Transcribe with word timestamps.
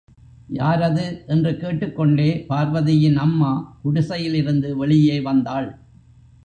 யாரது? 0.53 1.03
என்று 1.27 1.57
கேட்டுக்கொண்டே 1.57 2.45
பார்வதியின் 2.49 3.17
அம்மா 3.17 3.51
குடிசையிலிருந்து 3.83 4.71
வெளியே 4.75 5.21
வந்தாள். 5.21 5.69